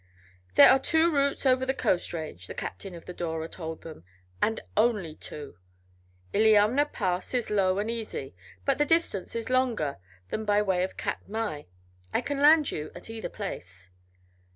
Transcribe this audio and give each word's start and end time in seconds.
"There 0.55 0.71
are 0.71 0.79
two 0.79 1.13
routes 1.13 1.45
over 1.45 1.63
the 1.63 1.75
coast 1.75 2.11
range," 2.11 2.47
the 2.47 2.55
captain 2.55 2.95
of 2.95 3.05
the 3.05 3.13
Dora 3.13 3.47
told 3.47 3.83
them, 3.83 4.03
"and 4.41 4.59
only 4.75 5.13
two. 5.13 5.59
Illiamna 6.33 6.91
Pass 6.91 7.35
is 7.35 7.51
low 7.51 7.77
and 7.77 7.87
easy, 7.91 8.33
but 8.65 8.79
the 8.79 8.85
distance 8.85 9.35
is 9.35 9.51
longer 9.51 9.99
than 10.31 10.43
by 10.43 10.59
way 10.63 10.81
of 10.81 10.97
Katmai. 10.97 11.65
I 12.11 12.21
can 12.21 12.41
land 12.41 12.71
you 12.71 12.91
at 12.95 13.11
either 13.11 13.29
place." 13.29 13.91